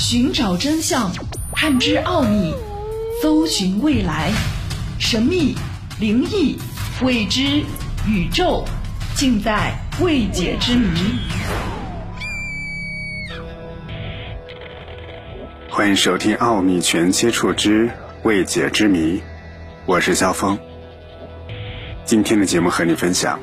[0.00, 1.12] 寻找真相，
[1.52, 2.54] 探知奥秘，
[3.20, 4.32] 搜寻未来，
[4.98, 5.54] 神秘、
[6.00, 6.56] 灵异、
[7.02, 7.62] 未知、
[8.08, 8.64] 宇宙，
[9.14, 10.88] 尽在未解之谜。
[15.68, 17.90] 欢迎收听《奥秘全接触之
[18.22, 19.18] 未解之谜》，
[19.84, 20.58] 我是肖峰。
[22.06, 23.38] 今天的节目和你分享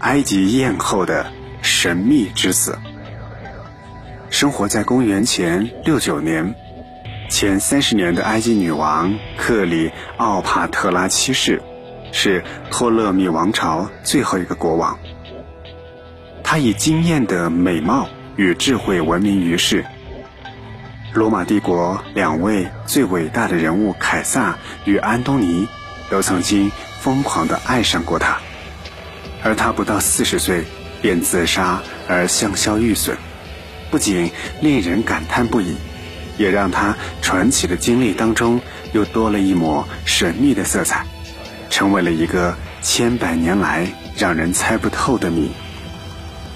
[0.00, 1.32] 埃及艳后的
[1.62, 2.78] 神秘之死。
[4.38, 6.54] 生活在公元前六九年，
[7.30, 11.62] 前三十年的埃及女王克里奥帕特拉七世，
[12.12, 14.98] 是托勒密王朝最后一个国王。
[16.44, 19.86] 她以惊艳的美貌与智慧闻名于世。
[21.14, 25.66] 罗马帝国两位最伟大的人物凯撒与安东尼，
[26.10, 28.36] 都曾经疯狂地爱上过她，
[29.42, 30.64] 而她不到四十岁
[31.00, 33.16] 便自杀而香消玉损。
[33.90, 35.76] 不仅令人感叹不已，
[36.36, 38.60] 也让他传奇的经历当中
[38.92, 41.06] 又多了一抹神秘的色彩，
[41.70, 45.50] 成为了一个千百年来让人猜不透的谜。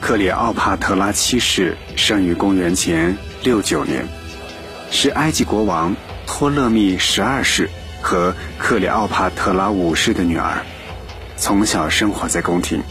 [0.01, 4.07] 克里奥帕特拉七世生于公元前六九年，
[4.91, 5.95] 是埃及国王
[6.27, 7.69] 托勒密十二世
[8.01, 10.65] 和克里奥帕特拉五世的女儿，
[11.37, 12.83] 从小生活在宫廷，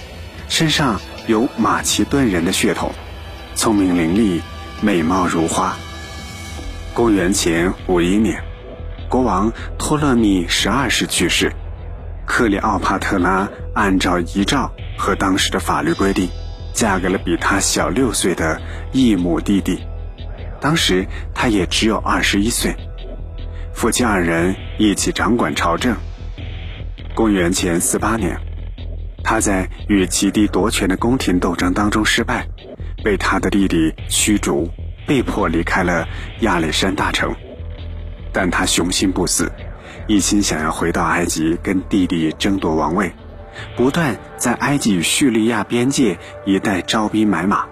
[0.50, 2.94] 身上有马其顿人的血统。
[3.60, 4.42] 聪明伶俐，
[4.82, 5.76] 美貌如花。
[6.94, 8.42] 公元前五一年，
[9.10, 11.52] 国王托勒密十二世去世，
[12.26, 16.30] 克里奥帕特拉按照遗诏和当时的法律规定，
[16.74, 18.62] 嫁给了比她小六岁的
[18.94, 19.84] 异母弟弟。
[20.62, 22.74] 当时他也只有二十一岁，
[23.74, 25.98] 夫妻二人一起掌管朝政。
[27.14, 28.40] 公元前四八年，
[29.22, 32.48] 他在与其弟夺权的宫廷斗争当中失败。
[33.04, 34.70] 被他的弟弟驱逐，
[35.08, 36.08] 被迫离开了
[36.42, 37.36] 亚历山大城，
[38.32, 39.52] 但他雄心不死，
[40.08, 43.12] 一心想要回到埃及跟弟弟争夺王位，
[43.76, 47.66] 不断在埃及与叙利亚边界一带招兵买马。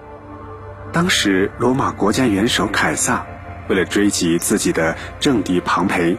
[0.94, 3.26] 当时罗马国家元首凯撒
[3.68, 6.18] 为了追击自己的政敌庞培，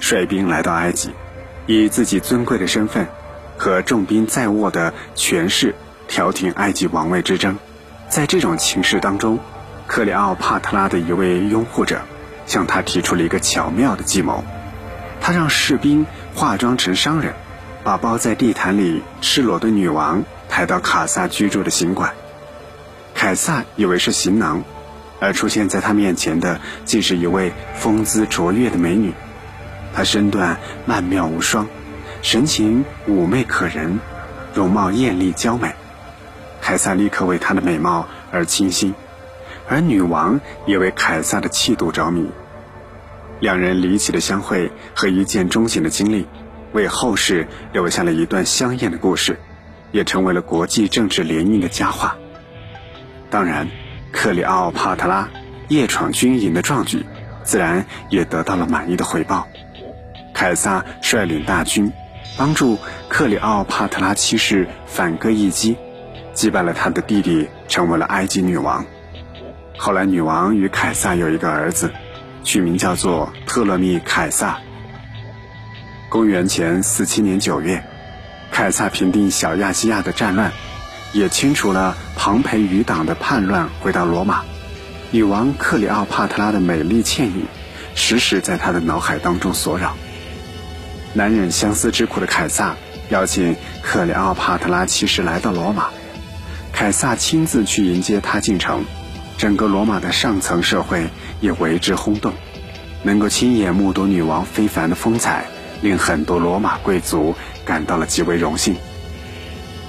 [0.00, 1.10] 率兵来到埃及，
[1.66, 3.06] 以自己尊贵的身份
[3.56, 5.74] 和重兵在握的权势
[6.08, 7.56] 调停埃及王位之争。
[8.12, 9.38] 在这种情势当中，
[9.86, 12.02] 克里奥帕特拉的一位拥护者
[12.44, 14.44] 向他提出了一个巧妙的计谋。
[15.18, 17.32] 他让士兵化妆成商人，
[17.82, 22.12] 把包在地毯里赤裸的女王抬到卡萨居住的行馆。
[23.14, 24.62] 凯撒以为是行囊，
[25.18, 29.14] 而出现在他面前的竟是一位风姿卓越的美女。
[29.94, 31.66] 她身段曼妙无双，
[32.20, 33.98] 神情妩媚可人，
[34.52, 35.72] 容貌艳丽娇美。
[36.62, 38.94] 凯撒立刻为她的美貌而倾心，
[39.68, 42.30] 而女王也为凯撒的气度着迷。
[43.40, 46.26] 两人离奇的相会和一见钟情的经历，
[46.72, 49.40] 为后世留下了一段香艳的故事，
[49.90, 52.16] 也成为了国际政治联姻的佳话。
[53.28, 53.68] 当然，
[54.12, 55.28] 克里奥帕特拉
[55.66, 57.04] 夜闯军营的壮举，
[57.42, 59.48] 自然也得到了满意的回报。
[60.32, 61.92] 凯撒率领大军，
[62.38, 62.78] 帮助
[63.08, 65.76] 克里奥帕特拉七世反戈一击。
[66.34, 68.84] 击败了他的弟弟，成为了埃及女王。
[69.76, 71.90] 后来，女王与凯撒有一个儿子，
[72.44, 74.58] 取名叫做特勒密凯撒。
[76.08, 77.82] 公元前四七年九月，
[78.50, 80.52] 凯撒平定小亚细亚的战乱，
[81.12, 84.42] 也清除了庞培余党的叛乱，回到罗马。
[85.10, 87.46] 女王克里奥帕特拉的美丽倩影，
[87.94, 89.94] 时时在他的脑海当中所扰。
[91.14, 92.76] 难忍相思之苦的凯撒，
[93.10, 95.90] 邀请克里奥帕特拉骑士来到罗马。
[96.72, 98.84] 凯撒亲自去迎接他进城，
[99.38, 101.08] 整个罗马的上层社会
[101.40, 102.32] 也为之轰动。
[103.04, 105.44] 能够亲眼目睹女王非凡的风采，
[105.80, 107.34] 令很多罗马贵族
[107.64, 108.76] 感到了极为荣幸。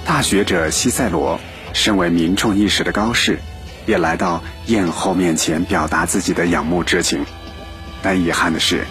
[0.04, 1.40] 大学者西塞罗，
[1.72, 3.38] 身为民众意识的高士，
[3.86, 7.24] 也来到艳后面前表达自己的仰慕之情。
[8.02, 8.84] 但遗憾的是，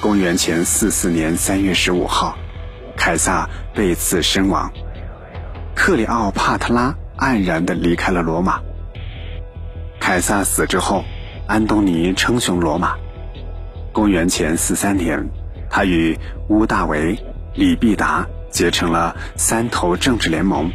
[0.00, 2.36] 公元前四四年三月十五号，
[2.96, 4.72] 凯撒被刺身亡。
[5.74, 6.94] 克里奥帕特拉。
[7.22, 8.60] 黯然地离开了罗马。
[10.00, 11.04] 凯撒死之后，
[11.46, 12.96] 安东尼称雄罗马。
[13.92, 15.24] 公元前四三年，
[15.70, 17.16] 他与乌大维、
[17.54, 20.72] 李必达结成了三头政治联盟，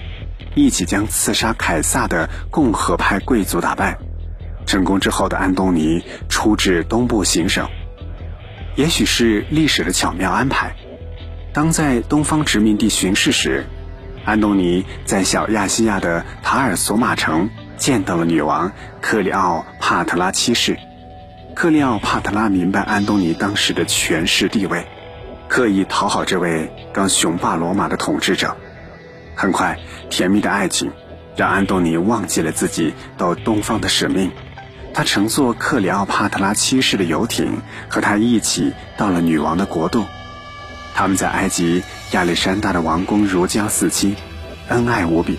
[0.56, 3.98] 一起将刺杀凯撒的共和派贵族打败。
[4.66, 7.68] 成功之后的安东尼出至东部行省，
[8.76, 10.74] 也许是历史的巧妙安排。
[11.52, 13.66] 当在东方殖民地巡视时，
[14.28, 20.78] 安东尼在小亚细亚的塔尔索马城见到了女王克里奥帕特拉七世，
[21.56, 24.86] 克里奥帕特拉明白安东尼当时的权势地位，
[25.48, 28.58] 刻意讨好这位刚雄霸罗马的统治者。
[29.34, 29.80] 很快，
[30.10, 30.92] 甜蜜的爱情
[31.38, 34.30] 让安东尼忘记了自己到东方的使命。
[34.94, 40.04] 他乘坐克里奥帕特拉七世的游艇，和他一起到了女王的国度。
[40.98, 41.84] 他们在埃及
[42.14, 44.16] 亚历山大的王宫如胶似漆，
[44.68, 45.38] 恩爱无比，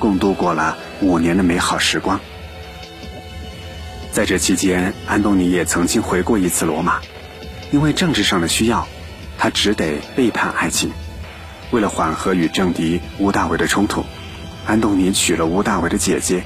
[0.00, 2.18] 共度过了五年的美好时光。
[4.10, 7.00] 在这期间，安东尼也曾经回过一次罗马，
[7.70, 8.88] 因为政治上的需要，
[9.38, 10.90] 他只得背叛爱情。
[11.70, 14.04] 为了缓和与政敌乌大维的冲突，
[14.66, 16.42] 安东尼娶了乌大维的姐姐。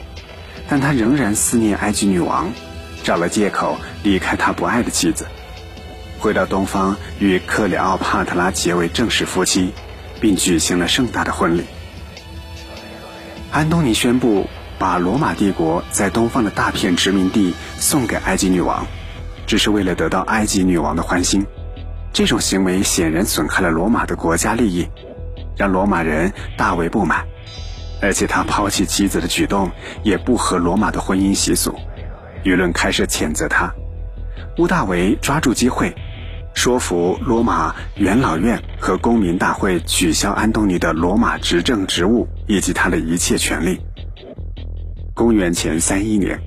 [0.69, 2.53] 但他仍然思念埃及女王，
[3.03, 5.25] 找了借口离开他不爱的妻子，
[6.19, 9.73] 回到东方与克里奥帕特拉结为正式夫妻，
[10.21, 11.65] 并举行了盛大的婚礼。
[13.53, 14.49] 安东尼宣布
[14.79, 18.87] 把罗马帝国在东方的大片殖民地送给埃及女王，
[19.47, 21.47] 只是为了得到埃及女王的欢心。
[22.13, 24.89] 这种行为显然损害了罗马的国家利益，
[25.57, 27.27] 让罗马人大为不满。
[28.03, 29.71] 而且他抛弃妻子的举动
[30.03, 31.75] 也不合罗马的婚姻习俗，
[32.45, 33.73] 舆论开始谴责他。
[34.59, 35.95] 屋大维抓住机会，
[36.57, 43.79] 说服罗马元老院和公民大会取消安东尼的罗马执政职务以及他的一切权利。
[45.15, 46.41] 公元前三一年，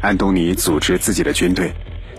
[0.00, 1.74] 安东尼组织自己的军队，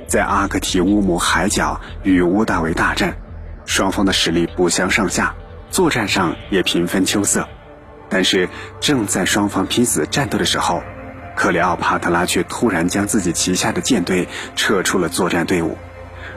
[0.08, 3.18] 在阿克提乌姆海角与屋大维大战，
[3.66, 5.34] 双方的实力不相上下，
[5.72, 7.48] 作战上也平分秋色。
[8.10, 8.50] 但是
[8.82, 10.84] 正在双方拼死战斗的时候，
[11.38, 14.28] 克里奥帕特拉却突然将自己旗下的舰队
[14.58, 15.78] 撤出了作战队伍，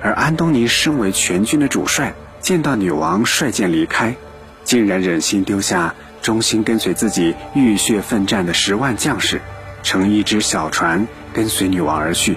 [0.02, 4.16] 而安东尼身为全军的主帅，见到女王率舰离开，
[4.64, 9.40] 竟然忍心丢下忠心跟随自己浴血奋战的十万将士，
[9.82, 12.36] 乘一只小船跟随女王而去，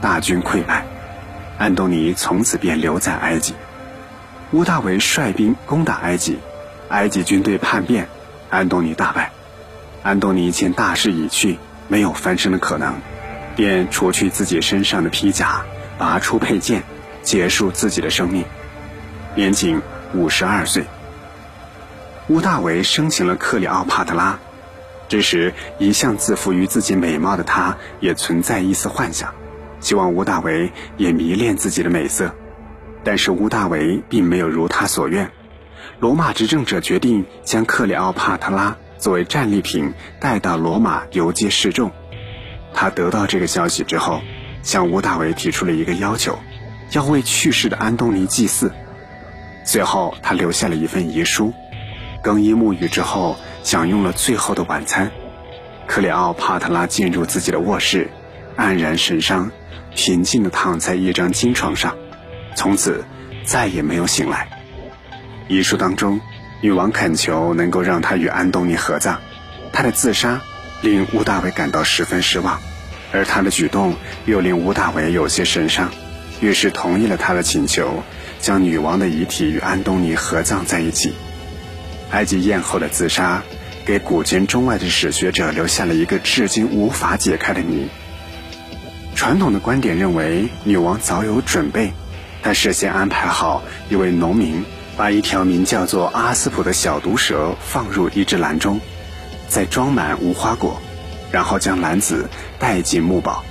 [0.00, 0.86] 大军溃败，
[1.58, 3.54] 安东尼从此便留在埃及。
[4.52, 6.38] 乌大维率兵攻打埃及，
[6.88, 8.08] 埃及军队叛变。
[8.50, 9.32] 安东尼大败，
[10.04, 11.58] 安东尼见大势已去，
[11.88, 12.94] 没有翻身的可能，
[13.56, 15.62] 便除去自己身上的披甲，
[15.98, 16.82] 拔出佩剑，
[17.22, 18.44] 结束自己的生命，
[19.34, 19.80] 年仅
[20.12, 20.84] 五十二岁。
[22.28, 24.38] 乌大维生擒了克里奥帕特拉，
[25.08, 29.34] 这时一向自负于自己美貌的他，也存在一丝幻想，
[29.80, 32.34] 希望乌大维也迷恋自己的美色，
[33.04, 35.30] 但是乌大维并没有如他所愿。
[36.00, 41.92] 罗马执政者决定将克里奥帕特拉作为战利品带到罗马游街示众。
[42.72, 44.20] 他得到这个消息之后，
[44.64, 46.36] 向吴大维提出了一个要求，
[46.90, 48.72] 要为去世的安东尼祭祀。
[49.64, 51.54] 随后，他留下了一份遗书。
[52.22, 55.10] 更衣沐浴之后，享用了最后的晚餐。
[55.86, 58.10] 克里奥帕特拉进入自己的卧室，
[58.56, 59.50] 黯然神伤，
[59.94, 61.94] 平静地躺在一张金床上，
[62.54, 63.04] 从此
[63.44, 64.48] 再也没有醒来。
[65.46, 66.20] 遗书当中，
[66.62, 69.20] 女王恳求能够让她与安东尼合葬。
[69.72, 70.40] 她的自杀
[70.80, 72.58] 令乌大维感到十分失望，
[73.14, 73.94] 而他的举动
[74.26, 75.90] 又令吴大维有些神伤，
[76.40, 78.02] 于是同意了他的请求，
[78.40, 81.14] 将女王的遗体与安东尼合葬在一起。
[82.10, 83.42] 埃及艳后的自杀，
[83.86, 87.88] 给古今中外的史学者留下了一个至今无法解开的谜。
[89.14, 91.92] 传统的观点认为，女王早有准备，
[92.42, 94.64] 她事先安排好一位农民。
[94.96, 98.80] 把一条名叫做阿斯普的小毒蛇放入一只篮中，
[99.48, 100.80] 再装满无花果，
[101.34, 103.42] 然后将男子带进墓堡，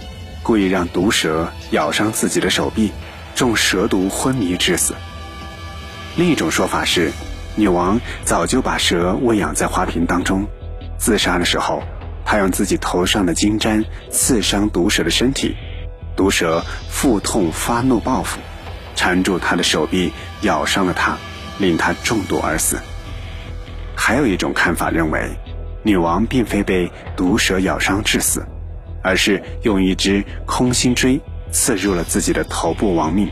[0.42, 2.94] 故意让毒蛇咬伤自己的手臂，
[3.36, 4.96] 中蛇毒昏迷致死。
[6.16, 7.12] 另一种说法是，
[7.58, 10.48] 女王早就把蛇喂养在花瓶当中，
[10.98, 11.84] 自杀的时候，
[12.24, 15.54] 她用自己头上的金簪刺伤毒蛇的身体，
[16.16, 18.40] 毒蛇腹痛发怒报复，
[18.96, 20.14] 缠住她的手臂，
[20.44, 21.18] 咬伤了她。
[21.60, 22.80] 令她中毒而死。
[23.94, 25.38] 还有一种看法认为，
[25.84, 28.46] 女王并非被毒蛇咬伤致死，
[29.04, 31.22] 而是用一只空心锥
[31.52, 33.30] 刺入了自己的头部亡命。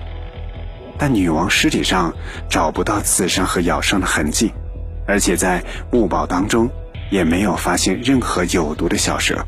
[0.98, 2.14] 但女王尸体上
[2.50, 4.52] 找不到刺伤和咬伤的痕迹，
[5.08, 6.70] 而且在墓堡当中
[7.10, 9.46] 也没有发现任何有毒的小蛇。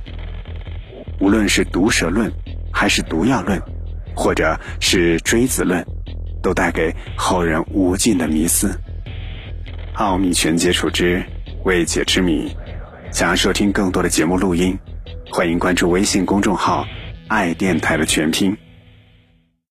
[1.20, 2.32] 无论是毒蛇论，
[2.72, 3.62] 还是毒药论，
[4.16, 5.86] 或者是锥子论。
[6.44, 8.78] 都带给后人无尽的迷思。
[9.94, 11.24] 奥秘全接触之
[11.64, 12.54] 未解之谜。
[13.14, 14.76] 想要收听更多的节目录音，
[15.32, 16.84] 欢迎关注微信公众号
[17.30, 18.58] “爱电台”的全拼。